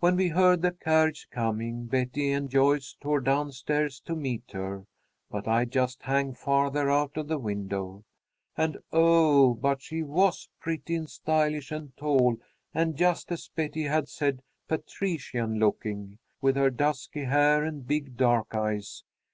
[0.00, 4.84] "When we heard the carriage coming, Betty and Joyce tore down stairs to meet her,
[5.30, 8.04] but I just hung farther out of the window.
[8.54, 12.36] And, oh, but she was pretty and stylish and tall
[12.74, 18.54] and just as Betty had said, patrician looking, with her dusky hair and big dark
[18.54, 19.04] eyes.